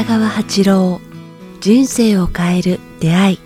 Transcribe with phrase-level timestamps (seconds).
[0.00, 0.98] 北川八郎
[1.60, 3.38] 人生を変える出会い。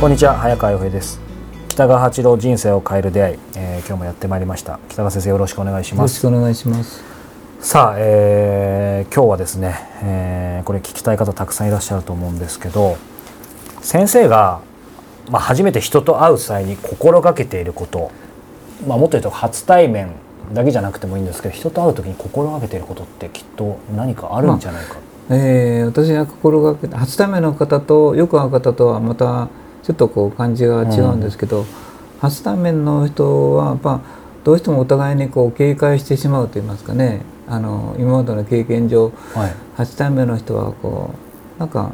[0.00, 1.20] こんにちは早川洋平です。
[1.68, 4.80] 北川八郎人生を変える出会い、えー、今日もやってまいりました。
[4.88, 6.24] 北川先生よろしくお願いします。
[6.24, 7.04] よろしくお願いします。
[7.60, 12.96] さあ、えー、今日はですね、えー、これ聞きたい方たくさんいらっしゃると思うんですけど
[13.82, 14.62] 先生が、
[15.28, 18.12] まあ、初めて人と会う際に心がけていること、
[18.86, 20.14] まあ、もっと言うと初対面
[20.52, 24.94] だけじゃなくてもいいんですけど人と会う時に心がけていることってきっと何かあるんじゃないか、
[25.28, 29.48] まあ、えー、私が心がけて初対面の方とよく会う方とはまた
[29.82, 31.66] ちょっとこう感じが違うんですけど、うん、
[32.20, 34.00] 初対面の人はやっぱ
[34.44, 37.22] どうしてもお互いにこう警戒してしまうと言いますかね。
[37.46, 41.10] あの今までの経験上、はい、初対面の人はこ
[41.56, 41.92] うなんか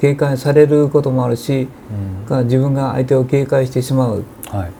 [0.00, 1.68] 警戒されることもあるし、
[2.28, 4.72] うん、自分が相手を警戒してしまう、はい、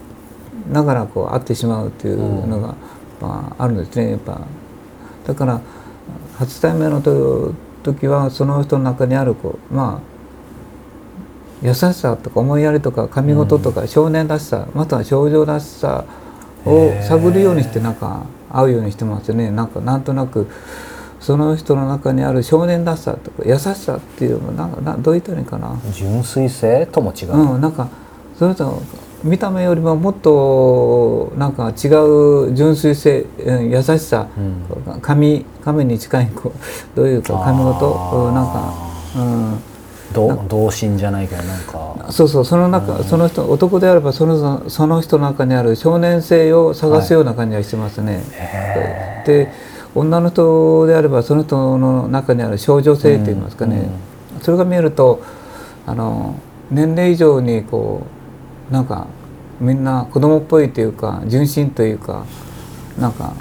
[0.73, 2.75] だからこう会ってしまうっていうのが、
[3.21, 4.41] まあ、あるんですねやっぱ。
[5.27, 5.61] だから
[6.39, 7.03] 初対面の
[7.83, 16.05] 時はその人の中にあるこうまあ優しさとか思いやりとか神事とか少年らしさ、または少女らしさ
[16.65, 19.51] を探るようにしてなんか会うようにしてますね。
[19.51, 20.47] なんかなんとなく
[21.21, 25.77] その人の中にある少年らしさとか優しさっていうのなんかなどう言ったらいいかな。
[25.93, 27.89] 純粋性とも違う、うん、なんか
[28.39, 28.81] それと
[29.25, 31.89] 見た目よりももっとなんか違
[32.49, 36.31] う純粋性優しさ、うん、神神に近い
[36.95, 38.75] どういうか神事なんか、
[39.17, 39.59] うん。
[40.49, 42.07] 同心じゃないけどなんか。
[42.11, 48.15] そうそうその中、うん、その人男であればそのその人の中にある少年性を探すような感じがしてますね。
[48.15, 49.53] はい、で
[49.95, 53.91] 女の人であればその人の中にある少女性といいますかね、
[54.37, 55.23] うん、それが見えると
[55.87, 56.37] あの
[56.71, 58.18] 年齢以上にこう
[58.71, 59.07] なんか
[59.61, 62.25] みんな子供っぽいというか純真というか
[62.99, 63.35] なんか、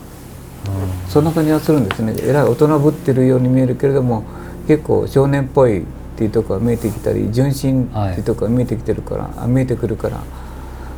[0.65, 2.15] うん、そんな感じがするんですね。
[2.21, 4.23] えらい大人ぶってるように見えるけれども
[4.67, 5.86] 結構少年っぽいっ
[6.17, 10.23] ていうところが見えてきたり純真っていうところが見えてきてるから、はい、見えてくるから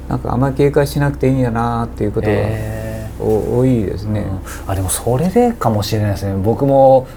[0.08, 6.36] なんかあんまり警戒しなくていいんやなっていうことが、えー、多いですね、うん、あでもそれでかもしれないですね。
[6.42, 7.08] 僕も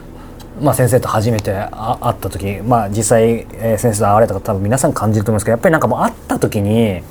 [0.61, 1.71] まあ、先生と初めて会っ
[2.01, 7.03] た時、まあ、実際、え先生と会われた方多分皆さん感じると思いますけどやっぱりなんかもう会った時に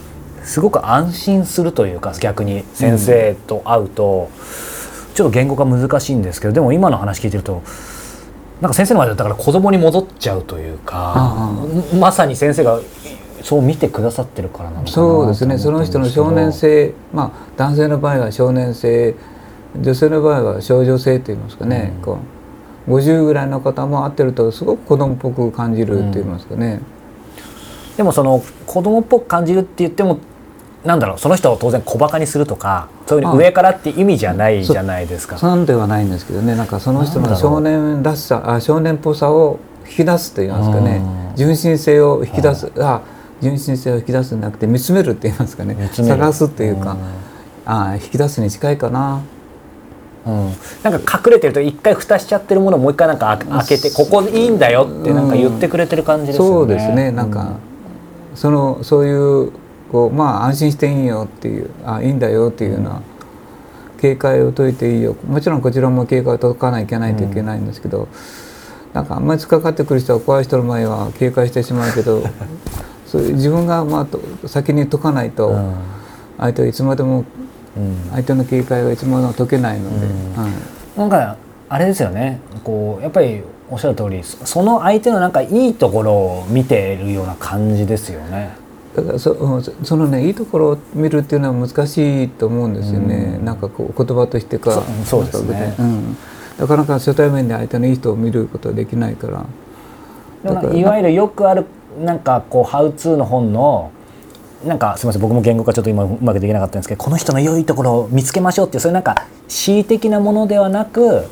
[0.44, 4.30] すごく安心するというか逆に先生と会うと、
[5.14, 7.64] ちょっと言語化難しいんですけどでも今の話聞いてると
[8.62, 11.52] なんか先生の前だったから子供に戻っちゃうというか
[12.00, 12.80] まさに先生が
[13.44, 15.58] そう見てくださってるからなのかそうですね。
[15.58, 19.16] その人の少年性まあ男性の場合は少年性
[19.80, 22.41] 女性の場合は少女性といいますかね、うん、こう
[22.88, 26.82] 50ぐらいの方も会ってるとすごく子供っぽく感じるって言いますかね、
[27.92, 30.20] うん、でもその子供っぽく感じるって言っても
[30.84, 35.38] なんだろうその人を当然小バカにするとかそういう上からって意味じゃないじゃないですか。
[35.38, 36.56] そうではないんですけどね。
[36.56, 41.02] なんかその人の少年らしさあ少年っぽさを引き出すと言いますかね。
[41.36, 42.72] 純真性を引き出す。
[42.80, 43.02] あ
[43.42, 45.76] 純真性を引き出すんじゃなくて見つめるって言いますかね。
[45.92, 46.98] 探すっていうか。
[47.66, 49.22] あ引き出すに近いかな。
[50.26, 56.50] うん、なんか隠れてると一回蓋しちゃってるものをもう一回なんか開けてここいいんだよってなんか言ってくれてる感じですよね。
[56.52, 57.12] そうですね。
[57.12, 57.58] なんか、
[58.36, 59.52] そのそういう
[59.92, 63.02] こうまあ安心していいよっていうあいいんだよっていうような
[64.00, 65.16] 警戒を解いていいよ。
[65.28, 68.08] もちろんこちらも警戒を解かないといけないといけないんですけど、うん、
[68.94, 72.24] なんかあんまり突っかかってくる人は怖い人の前は警戒してしまうけど
[73.06, 74.08] そういう自分がま
[74.44, 75.56] あ先に解かないと
[76.38, 77.26] 相手はいつまでも、
[78.12, 80.08] 相手の警戒がいつも解けないので。
[80.08, 80.44] うん。
[80.44, 80.52] はい、
[81.00, 81.38] なんか
[81.70, 82.40] あれですよね。
[82.64, 88.62] こうやっぱりおっしゃる通りその相手のなんかいいところを見ているような感じですよね。
[88.96, 96.18] だからそそのねいいところを見るっていうのは難しいと思うんですよね、うん、なんかこう言葉としてかそうですね、うん、
[96.58, 99.46] なかなか初対面で相手のいい人を見ることはできないから。
[100.74, 101.66] いわゆるよくある
[102.04, 103.92] なんかこうハウツーの本の
[104.66, 111.26] なんかすみません僕も言語化ちょっと今うまくできなかったんですけどこの人の良いところを見つけましょうっていうそういうなんか恣意的なものではなく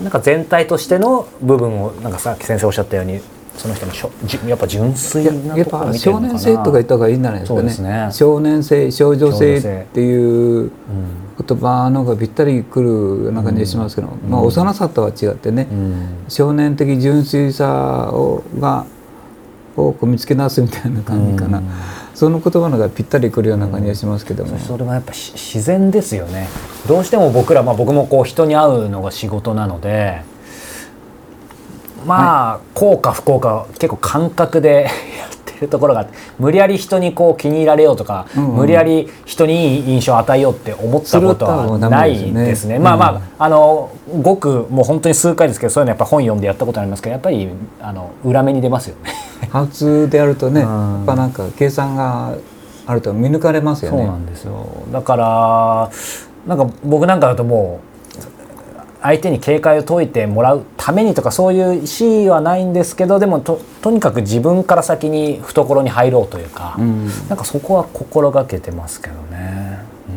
[0.00, 3.20] なんか全体としての部分をなんかさっき先生おっしゃったように
[3.58, 4.12] その人のしょ
[4.46, 10.70] やっぱ純粋なやっぱ少年性とか言った方がいいんじゃないですかね、ね、少年性少女性っていう
[11.44, 12.94] 言葉の方がぴったりくるよ
[13.30, 18.86] うな感じがしますけど、うん、まあ、幼さとは違ってね、うん、少年的純粋さをが
[19.76, 21.68] を見つけ出すみたいな感じかな、うん、
[22.18, 26.48] その言葉の方がぴったりくるような感じがしますけども、それはやっぱ自然ですよね。
[26.88, 30.22] どうしても僕ら、まあ、僕もこう人に会うのが仕事なので
[32.04, 34.90] まあ、はい、効果不効果結構感覚で
[35.58, 42.56] やってるところがあって無理やり人にこう気に入られようとか、うんうん無理やり人にいい印象を与えようって思ったことはないですね。
[42.56, 43.90] すねまあまああの
[44.20, 47.48] ごくもう本当に数回ですけどそういうのやっぱ本読んでやったことありますけどやっぱり
[47.80, 49.12] あの裏目に出ますよね。
[49.50, 52.34] ハウツーであるとね、うんやっぱなんか計算が
[52.86, 54.06] あると見抜かれますよそうね。
[54.06, 55.90] なんですよだから
[56.46, 57.87] なんか僕なんかだともう
[59.00, 67.06] 相手に警戒を解いてもらうためにとかそういう意思はないんですけどでもととにかく自分から先に懐に入ろうというか、うん。
[67.28, 69.78] なんかそこは心がけてますけどね、
[70.08, 70.12] う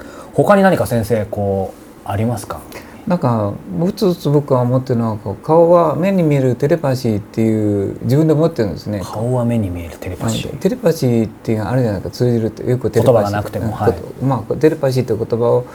[0.00, 0.02] ん。
[0.34, 1.72] 他に何か先生こ
[2.04, 2.60] うありますか？
[3.06, 9.00] なんかもう一つ僕は思ってるのは顔は目に見えるテレパシーっていう自分で思ってるんですね。
[9.02, 12.10] 顔は目に見えるテレパシー、テレパシーっていうのがあるじゃないか。
[12.10, 13.14] 通じるってよくテレパシー。
[13.14, 15.66] 言葉がなくてもうんはいまあテレパシーという言葉を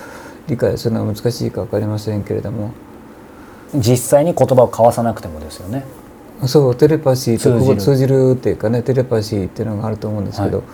[0.47, 2.71] 理解するのは難しいか分かりませんけれども。
[3.75, 5.83] 実際に言葉を交わさなくてもですよね。
[6.45, 7.59] そうテレパシーと通じる。
[7.59, 10.65] ここ通じるっていうかねテレパシーっていうのがあると思うんですけど、はい。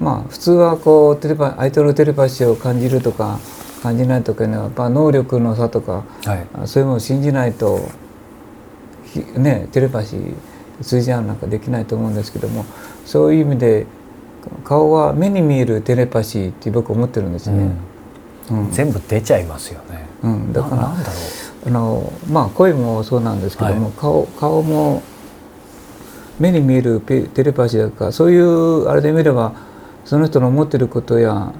[0.00, 3.38] まあ普通はこうテレパ相手のテレパシーを感じるとか
[3.82, 6.46] 感じないとかいうのはやっぱ能力の差とかはい。
[6.54, 7.88] あそういうものを信じないと
[9.06, 10.34] ひねテレパシー
[10.82, 12.66] 通じ合うなんかできないと思うんですけども
[13.06, 13.86] そういう意味で
[14.64, 17.58] 顔は目に見えるテレパシーって僕思ってるんですね。
[17.58, 17.76] うん
[18.72, 21.16] 全部出ちゃいますよね、うん、だからななんだろ
[21.64, 23.92] あのまあ声もそうなんですけども、はい。
[23.96, 25.02] 顔顔も
[26.40, 29.52] 目に見えるペテレパシーだからそういうあれで見れば
[30.04, 31.52] その人の思ってることや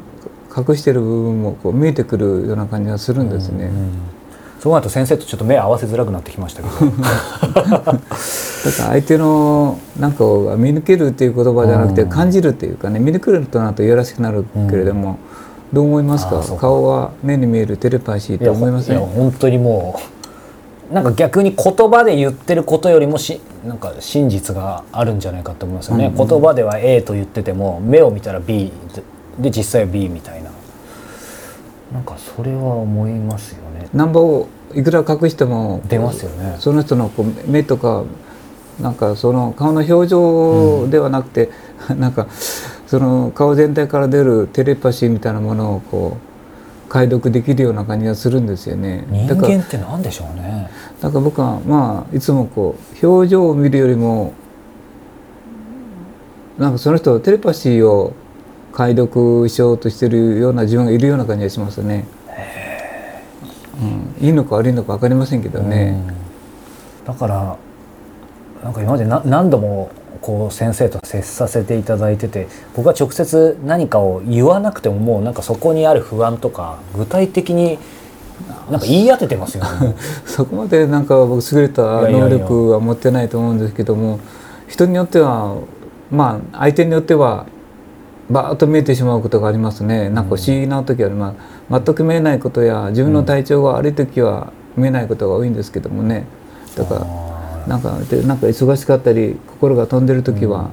[0.56, 3.67] 隠してる部分もこう見えてくるような感じがするんですね。
[3.67, 4.12] うん
[4.62, 6.87] そうなると先生とちょっと目合わせづらくなってきましたけど。
[7.67, 7.99] だから
[8.62, 12.08] 相手のなんかを見抜けるっていう言葉じゃなくてうん。
[12.08, 15.19] 感じるっていうかね見抜けるとなるといやらしくなるけれども、
[15.72, 16.42] どう思いますか？
[16.58, 18.98] 顔は目に見えるテレパシーって思いません？
[19.00, 19.98] 本当にも
[20.90, 26.28] うなんか逆に言葉で言ってることよりもしなんか真実があるんじゃないかと思いますよね、うんうん。
[26.28, 29.02] 言葉では A と言ってても目を見たら B で
[29.38, 30.50] で実際は B みたいな。
[31.92, 33.88] なんかそれは思いますよね。
[33.92, 36.56] ナンバーをいくら隠しても出ますよね。
[36.58, 38.04] その人のこう目とか
[38.80, 41.50] なんかその顔の表情ではなくて、
[41.98, 42.28] なんか
[42.92, 46.18] その顔全体から出るテレパシーみたいなものをこ
[46.86, 49.06] う解読できるような感じがするんですよね。
[49.10, 54.34] 人だから間って何でしょうねだから僕はまあいつもこう表情を見るよりも
[56.58, 58.12] なんかその人テレパシーを
[58.74, 62.04] 解読しようとしてるような自分がいるような感じがしますね。
[64.20, 65.98] うん、いいのか悪いのか分かりませんけどね。
[66.08, 67.56] うんだから
[68.62, 77.78] なんか今までな何度もこう先生と接させていただいてて僕は直接何かを言わなくてももうなんかそこにある不安とか具体的に
[78.70, 79.94] なんか言い当ててますよね。
[80.26, 84.20] そこまでなんか僕優れた能力は持ってないと思うんですけども
[84.68, 85.56] 人によっては
[86.10, 87.46] まあ相手によっては
[88.30, 91.34] バーッと見えてしまうことがありますねなんか不思議な時は、ま
[91.70, 96.24] あ、全く見えないことや自分の体調が悪い時は見えないことが多いんですけどもね
[96.76, 97.31] だから
[97.66, 100.70] なんかでなんか忙しかったり心が飛んでる時は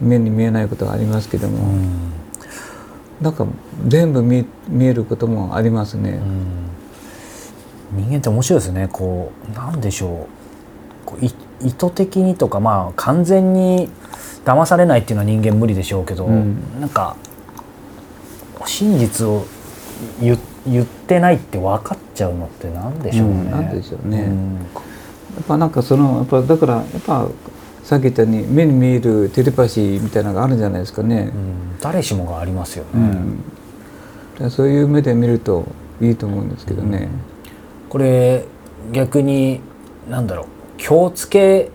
[0.00, 2.12] 目に見えないことがありますけども、ーうん
[3.22, 3.46] なんか
[3.86, 6.20] 全部見見えることもありますね。
[7.92, 8.88] 人間って面白いですね。
[8.90, 11.06] こうなんでしょう。
[11.06, 13.88] こうい意図的にとかまあ完全に
[14.44, 16.80] 騙されないっていうのは人間無理でしょうけど、うん。
[16.80, 17.16] なんか
[18.66, 19.44] 真実を
[20.20, 20.36] 言
[20.66, 23.34] 言ってないって分かっちゃうのってなんでしょうね。
[23.34, 23.50] うん。
[23.52, 24.32] なんでしょうね
[25.40, 27.28] っぱなんかそのやっぱだからやっぱ
[27.82, 31.38] さっき言ったように目に見えるテレパシーみたいなのがあるんじゃないですかねう。
[31.38, 32.90] ん誰しもがありますよね。
[34.40, 35.66] うんそういう目で見ると
[36.00, 37.08] いいと思うんですけどね。
[37.88, 38.44] これ
[38.92, 39.60] 逆に
[40.08, 40.46] 何だろう
[40.78, 41.70] 気をつけ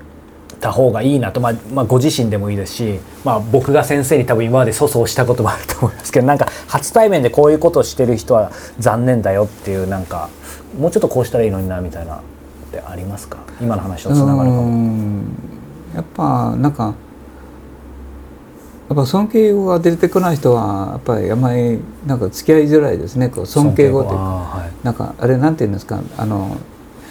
[0.60, 10.30] た方がいいなと、まあ、まあご自身でもいいですし、まあ、僕が先生に多分今まで粗相したこともあると思いますけどなんか初対面でこういうことをしてる人は残念だよっていうなんか
[10.78, 12.22] もうちょっとこうしたらいいのになみたいな
[12.68, 13.38] ってありますか？
[13.62, 14.68] 今の話とつながるかうも。
[14.68, 15.24] ん。
[15.96, 16.94] やっぱなんか
[18.90, 23.30] やっぱ尊敬語が出てこない人はやっぱりあまりなんか付き合いづらいですね。
[23.30, 24.24] こう尊敬語っていうか。
[24.24, 24.72] はい。
[24.86, 26.00] なんかあれなんて言うんですか？
[26.18, 26.58] あの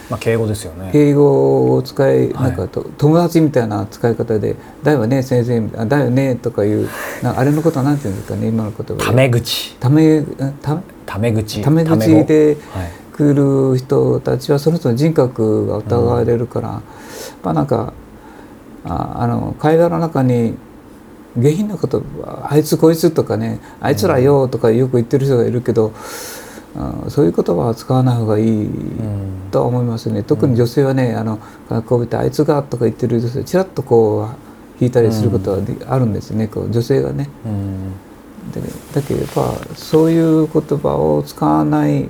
[0.08, 0.90] まあ、敬語ですよね。
[0.92, 2.50] 敬語を使い、はい。
[2.50, 6.88] なんかと友達みたいな使い方で「だよね先生」あだよね」とかいう
[7.24, 9.04] なあれのことはなんて言うんですかね今の言葉で。
[9.04, 9.74] タメ口。
[9.80, 10.22] ため
[10.62, 11.32] たタメ？
[11.32, 11.60] 口。
[11.60, 12.22] タメ口語。
[12.24, 16.82] ではい来る人たちはその人の人格が疑われるから、やっ
[17.42, 17.92] ぱなんか
[18.84, 20.54] ああの会話の中に
[21.36, 22.02] 下品なこと
[22.48, 25.92] あいつこいつとかねあいつらよとかよく言ってる人がいるけど、
[26.76, 29.50] あそういう言葉は使わない方がいいうん。
[29.50, 30.22] とは思いますね。
[30.22, 31.38] 特に女性はね、あの
[31.82, 34.28] こう見てあいつがとか言ってる女性ちらっとこ
[34.78, 37.28] 弾いたりすることはであるんですね、こう女性がね。
[37.46, 37.92] うん。
[38.52, 38.60] で
[38.94, 42.08] だけどやっぱそういう言葉を使わない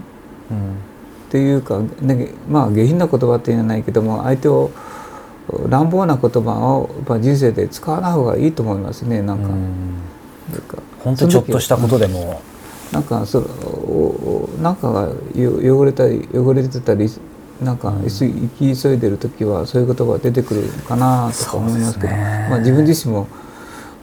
[1.27, 4.71] っうんていうか、ね、まあ下品な言葉っていうのはないけども相手を
[5.69, 9.49] 乱暴な言葉をやっぱ人生で使わない方がいいと思いますねなんか。
[9.49, 9.95] うん。
[10.53, 12.41] なんか本当にちょっとしたことでも。
[12.93, 13.41] なんかそ
[14.63, 17.11] なんかがよ汚れたり汚れてたり
[17.61, 18.09] なんかうん。
[18.09, 22.47] 生き急いでる時はそういう言葉が出てくるかなとか思いますけどね。
[22.49, 23.27] まあ、自分自身も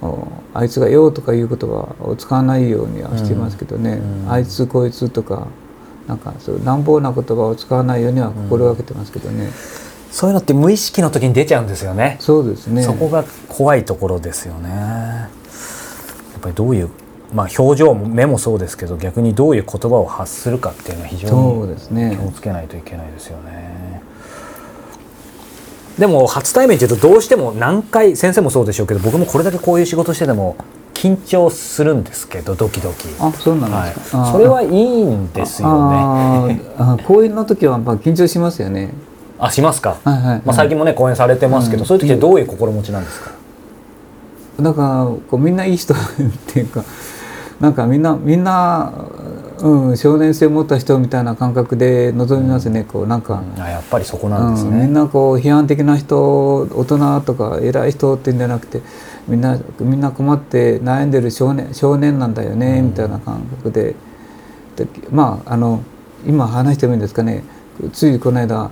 [0.01, 4.31] おあいつが「よ」とかいう言葉を使わないようにはしてますけどね、うん。
[4.31, 5.47] あいつこいつとか
[6.07, 9.49] なんかそう乱暴な言葉を使わないようには心がけてますけどね、
[10.11, 12.17] そういうのって無意識の時に出ちゃうんですよね。
[12.19, 12.83] そうですね。
[12.83, 14.69] そこが怖いところですよね。
[14.69, 15.29] や
[16.37, 16.89] っぱりどういう
[17.33, 24.01] まあ表情も目もそうですけど逆にどういう言葉を発するかっていうのは非常に気をつけないといけないですよね。
[25.97, 30.55] でも初対面っていうとどうしても何回先生もそうでしょうけど僕もこれだけこういう仕事してても
[31.03, 33.09] 緊張するんですけどドキドキ。
[33.19, 35.73] あそうなんはいですか、あ、それはいいんですよね。
[35.73, 38.93] あーあ講演の時はまあ緊張しますよね
[39.37, 39.97] あしますか。
[40.05, 43.31] はいはい、まあ最近もね講演されてますけど、うんそういう時ってどういう心持ちなんですか？
[44.61, 44.87] だから
[45.29, 45.97] こうみんないい人っ
[46.47, 46.85] ていうか
[47.59, 48.93] なんかみんなみんな、
[49.63, 54.85] うん、少年性を持った人みたいな感覚で臨みますね、こうなんか、あやっぱりそこなんですうん、みね。
[54.87, 58.81] んなこう批判的な人大人とか偉い人っていうんじゃなくて
[59.27, 62.85] みんなみんな困って悩んでる少年少年なんだよね、うん。
[62.87, 63.95] みたいな感覚で。
[64.75, 65.81] でまああの
[66.25, 67.43] 今話してもいいんですかね。
[67.93, 68.69] ついこの間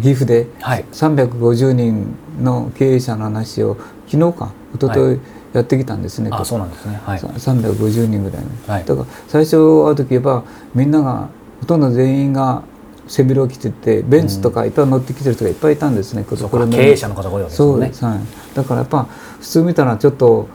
[0.00, 0.84] 岐阜ではい。
[0.92, 3.76] 350人の経営者の話を
[4.06, 5.18] 昨日か一昨日、は
[5.52, 6.28] やってきたんですね。
[6.32, 7.00] あそうなんですね。
[7.04, 7.18] はい。
[7.18, 11.28] 350人ぐらいの、はいだから最初会う時言えばみんなが
[11.60, 12.62] ほとんど全員が
[13.06, 17.94] 背広を着ててベンツとかいっぱい乗ってきてる人がいっぱいいたんですね、うこれのか経営者の方が多いわけですもねそうんで。
[17.94, 18.18] す、はい、
[18.54, 19.04] だからやっぱ
[19.40, 20.48] 普通見たらちょっと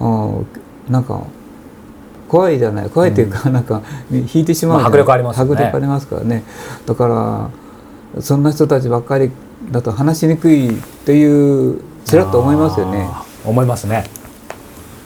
[0.00, 0.44] お
[0.88, 1.22] なんか
[2.28, 6.42] 怖いじゃない怖いっていうか、なんか引いてしまう迫力ありますよね迫力ありますからね
[6.86, 7.50] だか
[8.14, 9.30] らそんな人たちばっかり
[9.70, 13.08] だと話しにくいっていうちらっと思いますよね。
[13.44, 14.04] 思いますね。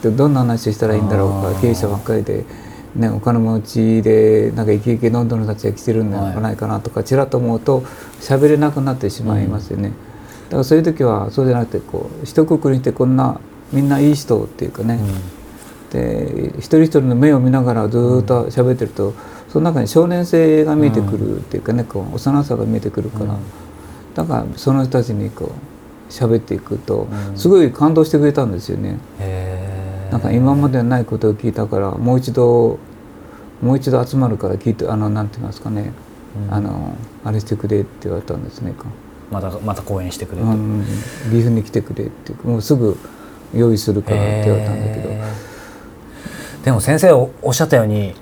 [0.03, 2.45] でどんな話をしたらいいんだろうか経営者ばっかりで、
[2.95, 7.81] ね、お金持ちでなんかイケイケどんどんのたちが来てるんじゃないかなとかちらっと思うと
[8.21, 9.93] 喋れなくなってしまいますよね、
[10.47, 13.41] だからそういう時はそうじゃなくてこう一括りにしてこんな
[13.73, 15.01] みんないい人っていうかね、
[15.91, 19.15] で一人一人の目を見ながらずーっと喋ってると、
[19.49, 23.39] その中に少年性が見えてくるっていうかねこう幼さが見えてくるから、うん。
[24.15, 27.39] だからその人たちにこう喋っていくとうん。
[27.39, 28.99] すごい感動してくれたんですよね。
[30.11, 32.79] なんか今までにないことを聞いたからもう一度
[33.63, 35.93] もう一度集まるから聞いてあのなんて言いますかね、
[36.49, 36.55] うん。
[36.55, 38.75] あのあれしてくれって言われたんですね。
[39.31, 40.47] またまた講演してくれと。
[40.47, 40.85] うん、
[41.31, 42.97] 岐阜に来てくれってもうすぐ
[43.55, 45.09] 用意するからって言われたんだけど、
[46.65, 48.15] でも先生おおっしゃったように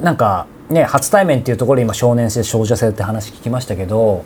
[0.00, 4.24] なんかね初対面っていうところで今少年性少女性って話聞きましたけど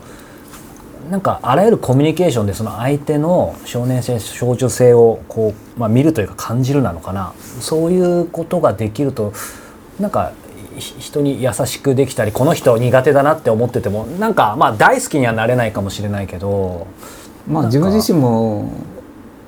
[1.11, 7.33] なんかあらゆるコミュニケーションでその相手の少年性少女性をこう、まあ、見るというか感じるなのかな。
[7.61, 9.33] そういうことができると
[9.99, 10.33] なんか
[10.77, 16.87] ひ人に優しくできたりこの人苦手だなって思っててもなんかまあ大好きにはなれないかもしれないけど
[17.49, 18.71] まあ自分自身も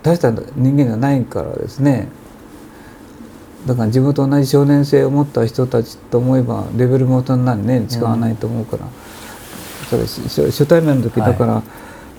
[0.02, 2.08] 大した人間じゃないからですね。
[3.66, 8.86] だから自分と同じ少年性を持った人たちと思えばレベルも大人にね違わないと思うから、
[9.90, 11.62] それし初初対面の時はいだから、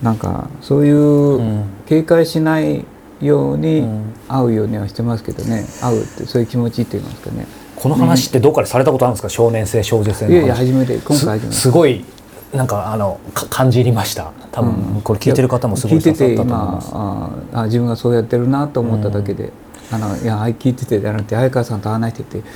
[0.02, 1.64] なんかそういううん。
[1.86, 2.84] 警戒しない
[3.20, 4.14] ようにうん。
[4.28, 5.64] 会うようにはしてますけどね。
[5.80, 7.46] 会うってそういう気持ちって言いますかね。
[7.76, 9.28] この話ってどっかでされたことあるんですか？
[9.28, 10.34] 少年性少女性の話。
[10.34, 12.04] いやいや初めて今回すすごい
[12.52, 14.32] なんかあのか感じ入りました。
[14.52, 15.02] 多分、うん。
[15.02, 16.90] これ聞いてる方もすごい刺さったと思い今ます。
[16.92, 17.30] あ
[17.62, 19.52] あ自分がそうやってるなと思っただけで、
[19.90, 22.48] あのいやはい聞いててじゃなくて相川さんと話してて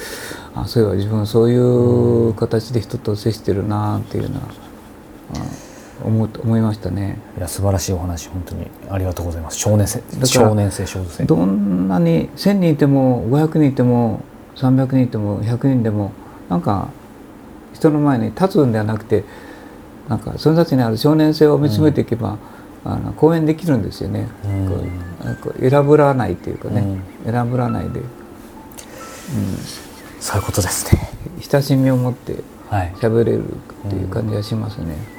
[0.55, 1.57] あそういえば自分はそうい
[2.31, 4.51] う形で人と接してるなっていうのは、あ
[6.05, 7.19] 思う思いましたね。
[7.39, 8.67] いや素晴らしいお話本当に。
[8.91, 9.59] ありがとうございます。
[9.59, 11.25] 少年性から少年性少女性。
[11.25, 14.21] どんなに1,000人いても500人いても
[14.57, 16.13] 300人いても100人でも
[16.49, 16.89] なんか
[17.73, 19.25] 人の前に立つんではなくて
[20.09, 22.39] なんかその人たちにある少年性を見つめていけば、
[22.85, 24.29] あの講演できるんですよね。
[24.45, 24.69] うん。
[25.43, 28.07] こう選ぶらないっていうかね、選ぶらないで、うん、
[30.21, 31.11] そういうことですね。
[31.41, 32.37] 親しみを持って
[32.71, 32.93] はい。
[32.97, 35.16] 喋れるっていう感じがしますね。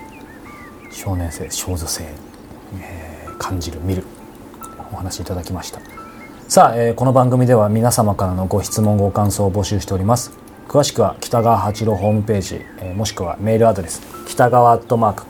[0.91, 2.03] 少年性少女性、
[2.81, 4.03] えー感じる見る
[4.91, 5.79] お話いただきました
[6.47, 10.31] さあ、えーこの番組では皆様からのご質問ご感想を募集しております
[10.67, 15.23] 詳しくは北川八郎ホームページ、えーもしくはメールアドレス北川アットマーク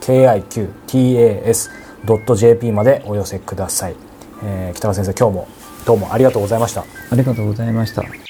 [2.06, 3.96] KIQTAS.jp までお寄せください
[4.42, 5.48] えー北川先生今日も
[5.86, 6.82] どうもありがとうございました。
[6.82, 6.84] あ
[7.16, 8.27] りがとうございました。